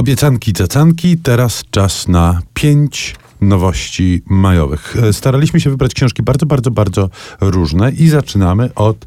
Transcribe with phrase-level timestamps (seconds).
[0.00, 4.96] Obiecanki, cacanki, teraz czas na pięć nowości majowych.
[5.02, 9.06] E, staraliśmy się wybrać książki bardzo, bardzo, bardzo różne i zaczynamy od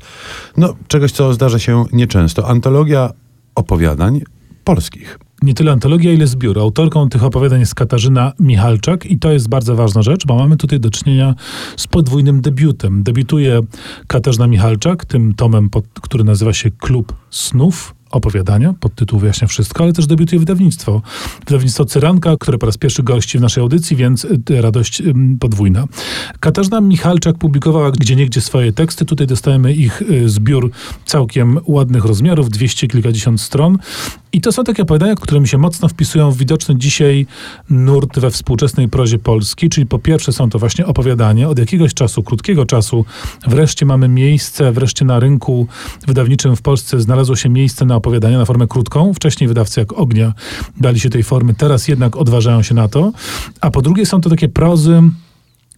[0.57, 2.49] no, czegoś, co zdarza się nieczęsto.
[2.49, 3.09] Antologia
[3.55, 4.21] opowiadań
[4.63, 6.59] polskich nie tyle antologia, ile zbiór.
[6.59, 10.79] Autorką tych opowiadań jest Katarzyna Michalczak i to jest bardzo ważna rzecz, bo mamy tutaj
[10.79, 11.35] do czynienia
[11.77, 13.03] z podwójnym debiutem.
[13.03, 13.61] Debiutuje
[14.07, 19.83] Katarzyna Michalczak tym tomem, pod, który nazywa się Klub Snów opowiadania, pod tytuł wyjaśnia wszystko,
[19.83, 21.01] ale też debiutuje wydawnictwo.
[21.47, 25.03] Wydawnictwo Cyranka, które po raz pierwszy gości w naszej audycji, więc y, radość
[25.39, 25.87] podwójna.
[26.39, 29.05] Katarzyna Michalczak publikowała gdzie niegdzie swoje teksty.
[29.05, 30.71] Tutaj dostajemy ich y, zbiór
[31.05, 33.77] całkiem ładnych rozmiarów, dwieście kilkadziesiąt stron.
[34.33, 37.25] I to są takie opowiadania, które mi się mocno wpisują w widoczny dzisiaj
[37.69, 41.49] nurt we współczesnej prozie polskiej, czyli po pierwsze są to właśnie opowiadania.
[41.49, 43.05] Od jakiegoś czasu, krótkiego czasu,
[43.47, 45.67] wreszcie mamy miejsce, wreszcie na rynku
[46.07, 49.13] wydawniczym w Polsce znalazło się miejsce na opowiadania na formę krótką.
[49.13, 50.33] Wcześniej wydawcy jak Ognia
[50.81, 53.11] dali się tej formy, teraz jednak odważają się na to.
[53.61, 55.01] A po drugie są to takie prozy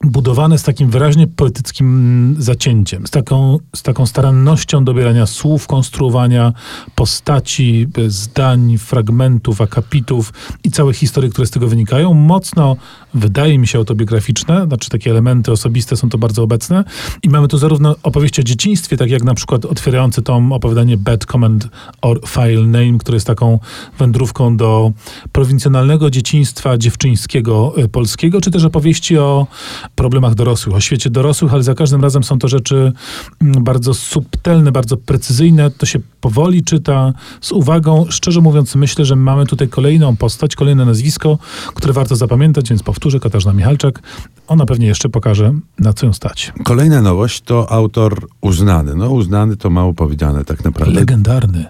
[0.04, 6.54] budowane z takim wyraźnie poetyckim zacięciem, z taką, z taką starannością dobierania słów, konstruowania
[6.96, 12.14] postaci, zdań, fragmentów, akapitów i całe historie, które z tego wynikają.
[12.14, 12.76] Mocno,
[13.14, 16.84] wydaje mi się, autobiograficzne, znaczy takie elementy osobiste są to bardzo obecne.
[17.24, 21.26] I mamy tu zarówno opowieści o dzieciństwie, tak jak na przykład otwierający tom opowiadanie Bad
[21.26, 21.68] Command
[22.02, 23.60] or File Name, które jest taką
[24.00, 24.92] wędrówką do
[25.32, 29.48] prowincjonalnego dzieciństwa dziewczyńskiego e, polskiego, czy też opowieści o
[29.96, 32.94] problemach dorosłych, o świecie dorosłych, ale za każdym razem są to rzeczy
[33.42, 35.72] mm, bardzo subtelne, bardzo precyzyjne.
[35.72, 38.06] To się powoli czyta, z uwagą.
[38.10, 41.38] Szczerze mówiąc, myślę, że mamy tutaj kolejną postać, kolejne nazwisko,
[41.76, 44.02] które warto zapamiętać, więc powtórzę, Katarzyna Michalczak.
[44.48, 46.54] Ona pewnie jeszcze pokaże, na co ją stać.
[46.64, 48.96] Kolejna nowość to autor uznany.
[48.96, 51.00] No uznany to mało powiedziane tak naprawdę.
[51.00, 51.66] Legendarny.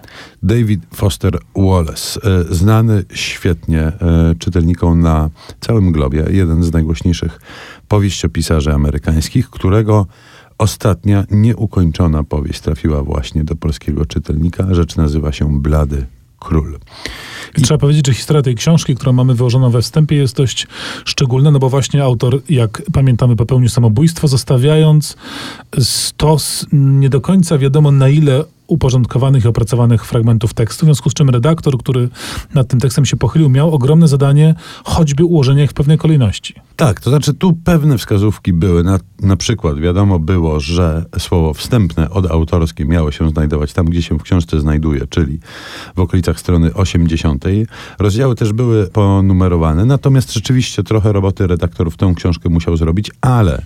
[0.46, 2.20] David Foster Wallace.
[2.22, 5.30] E, znany świetnie e, czytelnikom na
[5.60, 6.24] całym globie.
[6.30, 7.40] Jeden z najgłośniejszych
[7.88, 10.06] powieściopisarzy amerykańskich, którego
[10.58, 14.74] ostatnia nieukończona powieść trafiła właśnie do polskiego czytelnika.
[14.74, 16.06] Rzecz nazywa się Blady
[16.40, 16.78] Król.
[17.58, 20.66] I trzeba powiedzieć, że historia tej książki, którą mamy wyłożoną we wstępie, jest dość
[21.04, 25.16] szczególna, no bo właśnie autor, jak pamiętamy, popełnił samobójstwo, zostawiając
[25.78, 31.14] stos nie do końca wiadomo na ile uporządkowanych i opracowanych fragmentów tekstu, w związku z
[31.14, 32.08] czym redaktor, który
[32.54, 34.54] nad tym tekstem się pochylił, miał ogromne zadanie
[34.84, 36.54] choćby ułożenia ich w pewnej kolejności.
[36.76, 38.84] Tak, to znaczy tu pewne wskazówki były.
[38.84, 44.02] Na, na przykład wiadomo było, że słowo wstępne od autorskie miało się znajdować tam, gdzie
[44.02, 45.38] się w książce znajduje, czyli
[45.96, 47.35] w okolicach strony 80.
[47.98, 53.62] Rozdziały też były ponumerowane, natomiast rzeczywiście trochę roboty redaktor w tę książkę musiał zrobić, ale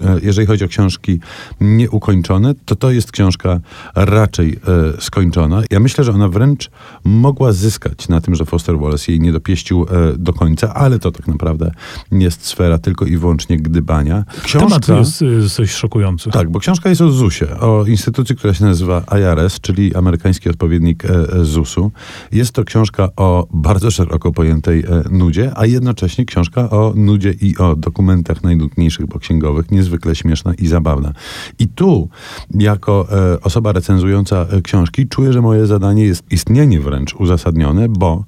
[0.00, 1.20] e, jeżeli chodzi o książki
[1.60, 3.60] nieukończone, to to jest książka
[3.94, 4.60] raczej
[4.96, 5.62] e, skończona.
[5.70, 6.70] Ja myślę, że ona wręcz
[7.04, 11.12] mogła zyskać na tym, że Foster Wallace jej nie dopieścił e, do końca, ale to
[11.12, 11.70] tak naprawdę
[12.12, 14.24] jest sfera tylko i wyłącznie gdybania.
[14.42, 16.30] Książka, Temat jest y, coś szokujący.
[16.30, 21.04] Tak, bo książka jest o ZUS-ie, o instytucji, która się nazywa IRS, czyli amerykański odpowiednik
[21.04, 21.92] e, e ZUS-u.
[22.32, 27.58] Jest to książka o bardzo szeroko pojętej e, nudzie, a jednocześnie książka o nudzie i
[27.58, 31.12] o dokumentach najnudniejszych, bo księgowych, niezwykle śmieszna i zabawna.
[31.58, 32.08] I tu,
[32.54, 38.24] jako e, osoba recenzująca E, książki, czuję, że moje zadanie jest istnienie wręcz uzasadnione, bo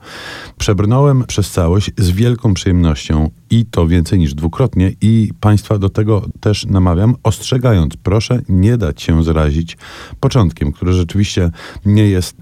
[0.58, 6.26] przebrnąłem przez całość z wielką przyjemnością i to więcej niż dwukrotnie i Państwa do tego
[6.40, 9.76] też namawiam, ostrzegając, proszę nie dać się zrazić
[10.20, 11.50] początkiem, który rzeczywiście
[11.86, 12.36] nie jest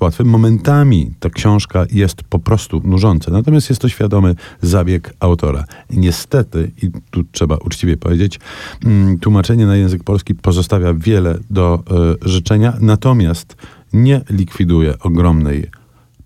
[0.00, 0.24] łatwy.
[0.24, 5.64] Momentami ta książka jest po prostu nużąca, natomiast jest to świadomy zabieg autora.
[5.90, 8.40] Niestety, i tu trzeba uczciwie powiedzieć,
[8.84, 11.82] mm, tłumaczenie na język polski pozostawia wiele do
[12.24, 13.56] y, życzenia, natomiast
[13.92, 15.70] nie likwiduje ogromnej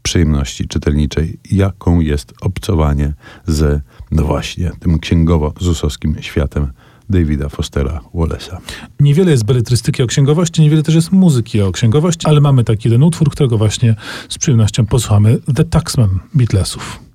[0.09, 3.15] przyjemności czytelniczej, jaką jest obcowanie
[3.47, 6.73] z, no właśnie, tym księgowo-zusowskim światem
[7.11, 8.57] Davida Fostera Wallace'a.
[9.01, 13.03] Niewiele jest beletrystyki o księgowości, niewiele też jest muzyki o księgowości, ale mamy taki jeden
[13.03, 13.95] utwór, którego właśnie
[14.29, 17.08] z przyjemnością posłuchamy, The Taxman Beatlesów.